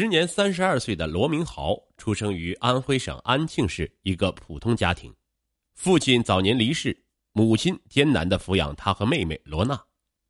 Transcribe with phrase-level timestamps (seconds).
[0.00, 5.12] 时年三十二岁的罗明豪出生于安徽省安庆市一个普通家庭，
[5.74, 6.96] 父亲早年离世，
[7.32, 9.84] 母亲艰难的抚养他和妹妹罗娜，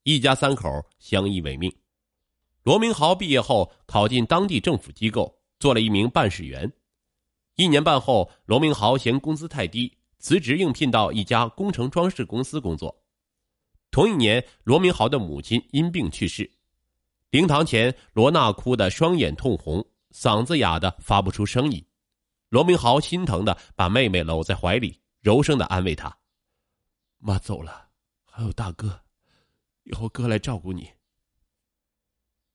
[0.04, 1.70] 一家三口相依为命。
[2.62, 6.72] 罗明豪毕业后考进当地政府机构，做了一名办事员。
[7.56, 13.02] 一年半后，罗明豪嫌工资太低，辞职应聘到一家工程装饰公司工作。
[13.90, 16.50] 同一年，罗明豪的母亲因病去世。
[17.30, 21.84] 灵堂前，罗娜哭得双眼通红，嗓子哑的发不出声音。
[22.48, 26.16] 罗明豪心疼的把妹妹搂在怀里，柔声的安慰她
[27.20, 27.88] ：“妈走了，
[28.24, 28.98] 还有大哥，
[29.82, 30.90] 以后哥来照顾你。”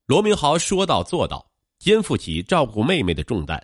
[0.08, 3.64] 罗明豪说到做到，肩负起照顾妹妹的重担。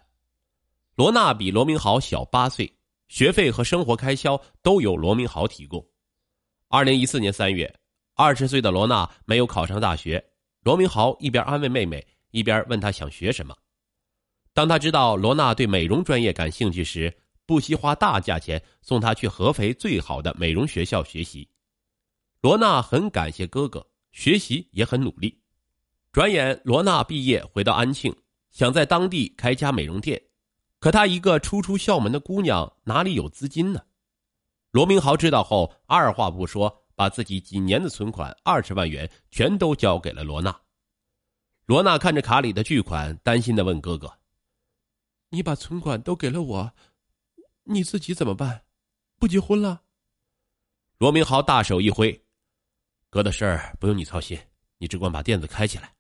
[0.93, 2.71] 罗娜比罗明豪小八岁，
[3.07, 5.83] 学费和生活开销都由罗明豪提供。
[6.67, 7.79] 二零一四年三月，
[8.13, 10.23] 二十岁的罗娜没有考上大学。
[10.61, 13.55] 罗明豪一边安慰妹妹，一边问她想学什么。
[14.53, 21.47] 当他知道罗娜对美容专业感兴趣时，不惜花大价钱送她去合肥最好的美容学校学习。
[22.41, 25.41] 罗娜很感谢哥哥，学习也很努力。
[26.11, 28.15] 转眼，罗娜毕业回到安庆，
[28.49, 30.21] 想在当地开家美容店，
[30.79, 33.81] 可她一个初出校门的姑娘，哪里有资金呢？
[34.71, 36.78] 罗明豪知道后，二话不说。
[36.99, 40.53] 把自己几年的存款二十万元全都交给了罗娜。
[41.65, 44.13] 罗娜看着卡里的巨款，担心的问哥哥
[45.31, 46.73] ：“你把存款都给了我，
[47.63, 48.65] 你自己怎么办？
[49.17, 49.81] 不结婚了？”
[50.99, 52.21] 罗明豪大手一挥
[53.09, 54.37] ：“哥的事儿不用你操心，
[54.77, 55.95] 你只管把店子开起来。”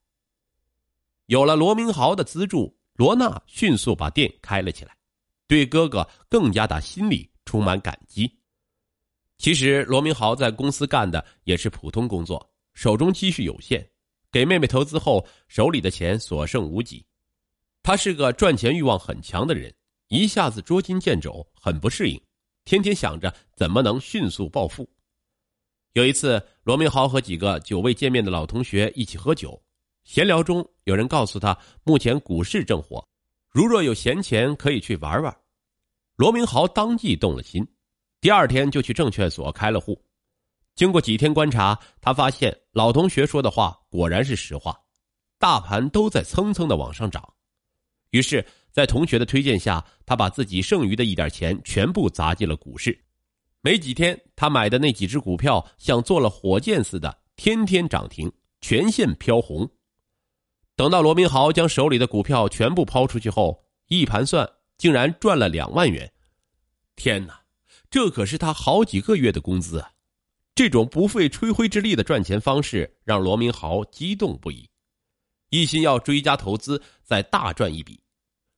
[1.27, 4.97] 有了罗明豪的资助，罗娜迅速把店开了起来，
[5.47, 8.38] 对哥哥更加的心里充满感激。
[9.39, 13.89] 其实罗明豪在公司干的也是普通工作，手中积蓄有限，
[14.29, 17.03] 给妹妹投资后，手里的钱所剩无几。
[17.81, 19.73] 他是个赚钱欲望很强的人，
[20.09, 22.21] 一下子捉襟见肘，很不适应，
[22.65, 24.87] 天天想着怎么能迅速暴富。
[25.93, 29.59] 有一次，罗明豪和几个久未见面的老同学一起喝酒，
[30.03, 33.07] 闲聊中有人告诉他，目前股市正火，
[33.49, 35.33] 如若有闲钱，可以去玩玩。
[36.17, 37.65] 罗明豪当即动了心。
[38.21, 40.01] 第二天就去证券所开了户，
[40.75, 44.77] 经过几天观察，他发现老同学说的话果然是实话，
[45.37, 47.33] 大盘都在蹭蹭的往上涨。
[48.11, 52.97] 于是，在同学的推荐下，他把自己剩余的一点钱全部砸进了股市。
[53.61, 59.69] 没几天，他买的那几只股票像坐了火箭似的，天天涨停，全线飘红。
[60.75, 66.11] 等到罗明豪将手里的股票全部抛出去后，一盘算，竟然赚了两万元。
[66.95, 67.38] 天哪！
[67.89, 69.91] 这可是他好几个月的工资啊！
[70.53, 74.69] 这种不费吹灰之力的赚钱方式让罗明豪激动不已，
[75.49, 77.99] 一心要追加投资再大赚一笔。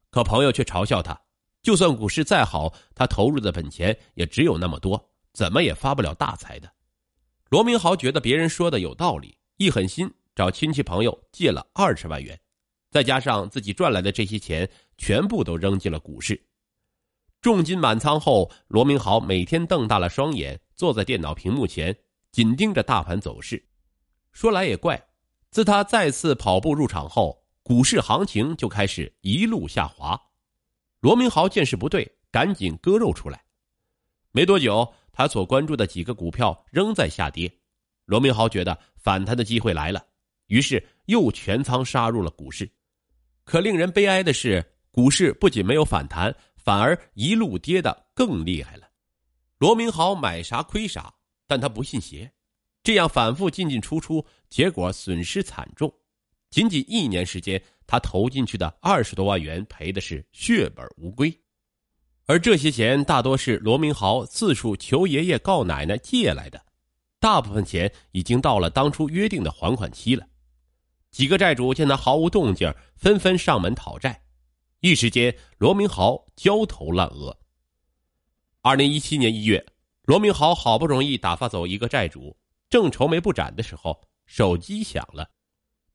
[0.09, 1.18] 可朋友却嘲笑他：
[1.62, 6.70] 就算股市再好，他投入的本钱也只有那么多，怎么也发不了大财的。
[7.50, 12.38] 罗明豪觉得别人说的有道理，一狠心找亲戚朋友借了二十万元，
[12.90, 16.41] 再加上自己赚来的这些钱，全部都扔进了股市。
[17.41, 21.96] 重金满仓后，罗明豪每天瞪大了双眼，坐在电脑屏幕前，
[22.31, 23.62] 紧盯着大盘走势。
[24.31, 25.03] 说来也怪，
[25.50, 30.22] 自他再次跑步入场后，股市行情就开始一路下滑。
[31.00, 33.44] 罗明豪见势不对，赶紧割肉出来。
[34.31, 37.52] 没多久，他所关注的几个股票仍在下跌。
[38.06, 40.06] 罗明豪觉得反弹的机会来了，
[40.46, 42.69] 于是又全仓杀入了股市。
[43.44, 46.34] 可令人悲哀的是，股市不仅没有反弹。
[46.63, 48.88] 反而一路跌得更厉害了，
[49.57, 51.13] 罗明豪买啥亏啥，
[51.47, 52.31] 但他不信邪，
[52.83, 55.91] 这样反复进进出出，结果损失惨重。
[56.49, 61.35] 仅仅一年时间，他投进去的二十多万元赔的是血本无归，
[62.27, 66.63] 而这些钱大多是罗明豪四处求爷爷告奶奶借来的，
[67.19, 70.28] 大部分钱已经到了当初约定的还款期了。
[71.09, 74.22] 几个债主见他毫无动静，纷纷上门讨债。
[74.81, 77.37] 一时间，罗明豪焦头烂额。
[78.61, 79.63] 二零一七年一月，
[80.05, 82.35] 罗明豪好不容易打发走一个债主，
[82.67, 85.29] 正愁眉不展的时候，手机响了。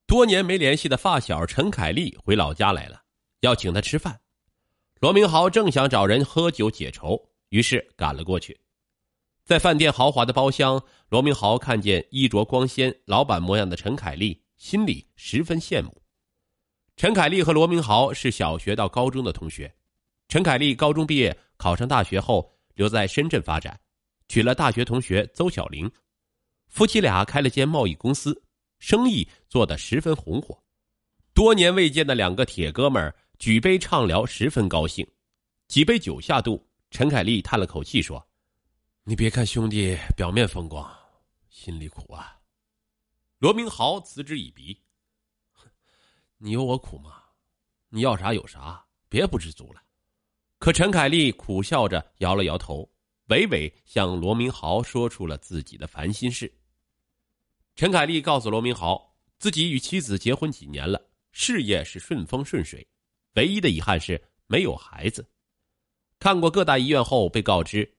[0.07, 3.03] 多年没联系的发小陈凯丽回老家来了，
[3.41, 4.21] 要请他吃饭。
[5.01, 8.61] 罗明豪正想找人喝酒解愁，于是赶了过去。
[9.45, 16.03] 在饭店豪华的包厢，罗明豪看见衣着光鲜、老板模样的陈凯丽，心里十分羡慕。
[16.97, 19.71] 陈凯丽和罗明豪是小学到高中的同学。
[20.29, 23.79] 陈凯丽高中毕业，考上大学后留在深圳发展，
[24.29, 25.91] 娶了大学同学邹小玲，
[26.69, 28.43] 夫妻俩开了间贸易公司，
[28.79, 30.59] 生意做得十分红火。
[31.35, 35.07] 多年未见的两个铁哥们儿举杯畅聊，十分高兴。
[35.69, 38.27] 几杯酒下肚，陈凯丽叹了口气说
[39.05, 40.91] ：“你别看兄弟表面风光，
[41.51, 42.39] 心里苦啊。”
[43.39, 44.81] 罗明豪嗤之以鼻
[46.39, 47.23] ：“你有我苦吗？
[47.89, 49.83] 你要啥有啥，别不知足了。”
[50.59, 52.89] 可陈凯丽苦笑着摇了摇头，
[53.29, 56.53] 娓娓向罗明豪说出了自己的烦心事。
[57.75, 61.01] 陈凯丽告诉罗明豪，自己与妻子结婚几年了。
[61.33, 62.87] 事业是顺风顺水，
[63.35, 65.29] 唯一的遗憾是没有孩子。
[66.19, 67.95] 看过各大医院后，被告知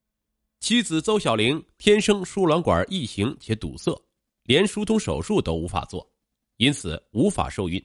[0.60, 3.96] 妻子邹小玲天生输卵管异形且堵塞，
[4.44, 6.12] 连疏通手术都无法做，
[6.58, 7.80] 因此无法受孕。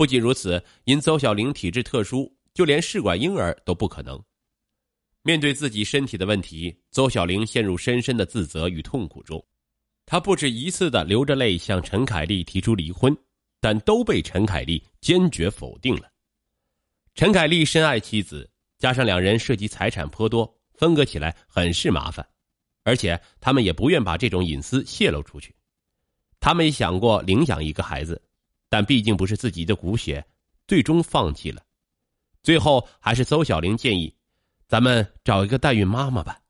[0.00, 4.18] 不仅如此，因邹小玲体质特殊，就连试管婴儿都不可能。
[5.20, 9.46] 面对自己身体的问题，邹小玲陷入深深的自责与痛苦中，
[10.06, 13.14] 她不止一次的流着泪向陈凯丽提出离婚。
[13.60, 16.10] 但都被陈凯丽坚决否定了。
[17.14, 22.26] 陈凯丽深爱妻子，加上两人涉及财产颇多，分割起来很是麻烦，
[22.84, 25.54] 而且他们也不愿把这种隐私泄露出去。
[26.40, 28.18] 他们也想过领养一个孩子，
[28.70, 30.24] 但毕竟不是自己的骨血，
[30.66, 31.62] 最终放弃了。
[32.42, 34.16] 最后还是邹小玲建议
[34.66, 36.40] ：“咱们找一个代孕妈妈吧。”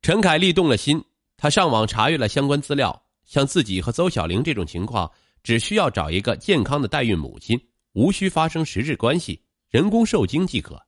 [0.00, 1.04] 陈凯丽动了心，
[1.36, 5.12] 她上网查阅了相关资料，像自己和邹小玲这种情况。
[5.42, 7.56] 只需要找一个健康的代孕母亲，
[7.92, 9.40] 无需发生实质关系，
[9.70, 10.84] 人工受精即可。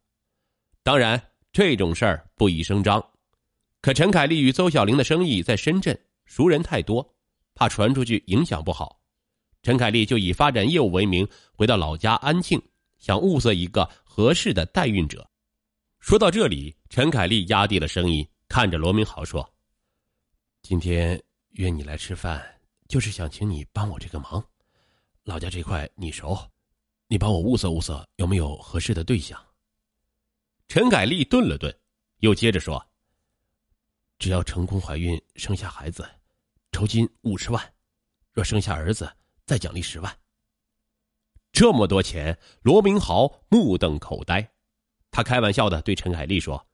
[0.83, 3.01] 当然，这种事儿不宜声张。
[3.81, 7.09] 可陈凯丽与邹小玲的生意在深圳，熟人太多，
[7.55, 8.98] 怕传出去影响不好。
[9.69, 12.59] 陈凯丽就以发展业务为名，回到老家安庆，
[12.97, 15.31] 想物色一个合适的代孕者。
[16.01, 19.47] 说到这里，陈凯丽压低了声音，看着罗明豪说
[20.65, 22.43] ：“今天约你来吃饭。”
[22.89, 24.43] 就是想请你帮我这个忙，
[25.25, 26.35] 老家这块你熟，
[27.07, 29.39] 你帮我物色物色有没有合适的对象。
[30.67, 31.79] 陈凯丽顿了顿，
[32.21, 32.83] 又接着说
[34.19, 36.09] ：“只要成功怀孕生下孩子，
[36.73, 37.63] 酬金五十万；
[38.33, 39.07] 若生下儿子，
[39.49, 40.19] 再奖励十万。”
[41.51, 44.49] 这么多钱，罗明豪目瞪口呆。
[45.11, 46.65] 他开玩笑的对陈凯丽说：“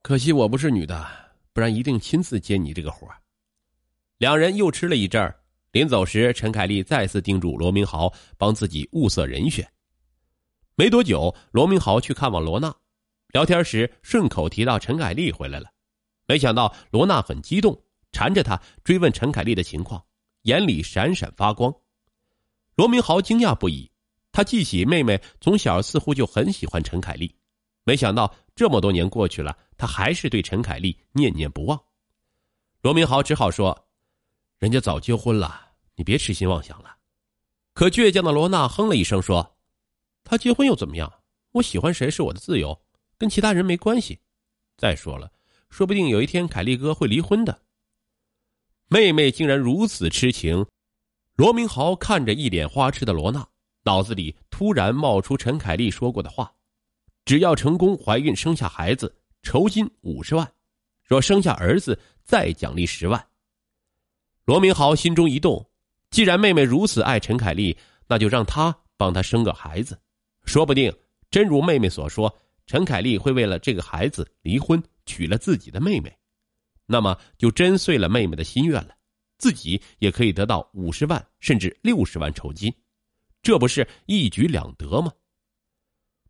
[0.00, 1.06] 可惜我不是女的，
[1.52, 3.06] 不然一定亲自接你这个活。”
[4.18, 5.40] 两人又吃了一阵儿，
[5.72, 9.68] 临走时，陈凯丽再次叮嘱罗明豪帮自己物色人选。
[10.76, 12.74] 没多久，罗明豪去看望罗娜，
[13.28, 15.68] 聊天时顺口提到陈凯丽回来了，
[16.26, 20.02] 没想到罗娜很激动，缠着他追问陈凯丽的情况，
[20.42, 21.74] 眼里闪闪发光。
[22.74, 23.90] 罗明豪惊讶不已，
[24.30, 27.34] 他记起妹妹从小似乎就很喜欢陈凯丽，
[27.84, 31.80] 没想到这么多年过去了，他还是对陈凯丽念念不忘。
[32.80, 33.88] 罗明豪只好说。
[34.58, 36.96] 人家早结婚了，你别痴心妄想了。
[37.74, 39.56] 可倔强的罗娜哼了一声说
[40.22, 41.12] ：“他结婚又怎么样？
[41.50, 42.80] 我喜欢谁是我的自由，
[43.18, 44.20] 跟其他人没关系。
[44.76, 45.32] 再说了，
[45.68, 47.62] 说不定有一天凯丽哥会离婚的。”
[48.92, 50.66] 妹妹竟然如此痴情，
[51.36, 53.42] 罗明豪看着一脸花痴的罗娜，
[53.84, 56.52] 脑子里突然冒出陈凯丽说过的话
[57.24, 60.46] ：“只要成功怀孕生下孩子，酬金五十万；
[61.06, 63.26] 若生下儿子，再奖励十万。”
[64.44, 65.66] 罗明豪心中一动，
[66.10, 67.74] 既然妹妹如此爱陈凯丽，
[68.06, 69.98] 那就让她帮她生个孩子，
[70.44, 70.94] 说不定
[71.30, 72.30] 真如妹妹所说，
[72.66, 76.14] 陈凯丽会为了这个孩子离婚，娶了自己的妹妹，
[76.92, 78.94] 那么就真遂了妹妹的心愿了，
[79.38, 82.70] 自己也可以得到五十万甚至六十万酬金，
[83.40, 85.10] 这不是一举两得吗？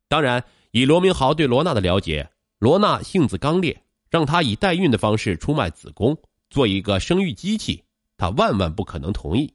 [0.07, 6.17] 当然，以罗明豪对罗娜的了解，罗娜性子刚烈，让他以代孕的方式出卖子宫，
[6.49, 7.83] 做一个生育机器。
[8.17, 9.53] 他万万不可能同意，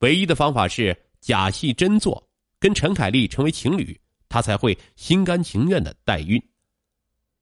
[0.00, 2.28] 唯一的方法是假戏真做，
[2.58, 6.42] 跟陈凯丽成为情侣，他才会心甘情愿的代孕。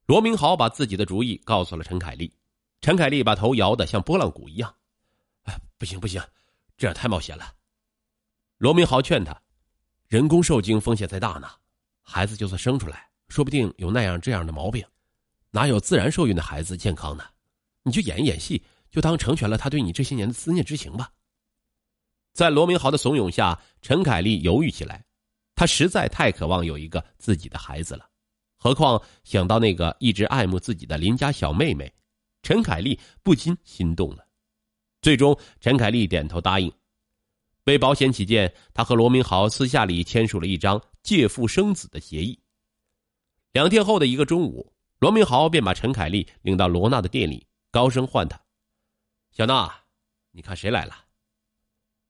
[0.05, 2.31] 罗明豪把自己的主意告诉了陈凯丽，
[2.81, 4.75] 陈凯丽把头摇得像拨浪鼓一样
[5.43, 6.21] ，“哎，不行不行，
[6.77, 7.53] 这样太冒险了。”
[8.57, 9.39] 罗明豪劝他，
[10.07, 11.49] 人工受精风险再大呢，
[12.01, 14.85] 孩子就算生出来，说不定有那样这样的毛病，
[15.51, 17.23] 哪有自然受孕的孩子健康呢？
[17.83, 18.61] 你就演一演戏。
[18.91, 21.09] 就当成全了他对你这些年的思念之情吧。
[22.33, 25.01] 在罗明豪的怂恿下，陈凯丽犹豫起来。
[25.55, 28.05] 她实在太渴望有一个自己的孩子了，
[28.57, 31.89] 何况想到那个一直爱慕自己的邻家小妹妹，
[32.41, 34.27] 陈凯丽不禁心动了。
[35.01, 36.71] 最终，陈凯丽点头答应。
[37.65, 42.39] 为保险起见，他和罗明豪私下里签署了一张借腹生子的协议。
[43.51, 48.39] 两天后的一个中午，罗明豪便把陈凯丽领到罗娜的店里，高声唤她。
[49.31, 49.71] 小娜，
[50.31, 50.95] 你看谁来了？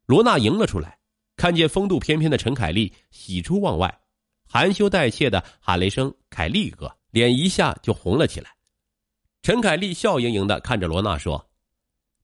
[0.06, 1.00] 罗娜迎了出来，
[1.36, 4.02] 看见风度翩翩的陈凯丽，喜出望外，
[4.44, 8.56] 含羞带怯的喊了一声“凯丽哥”，脸一下就红了起来。
[9.44, 11.50] 陈凯丽笑盈盈的看着罗娜说：“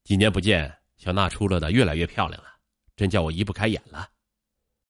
[0.05, 2.47] 几年不见，小娜出落的越来越漂亮了，
[2.95, 4.07] 真叫我移不开眼了。”